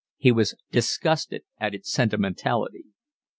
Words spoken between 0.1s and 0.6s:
He was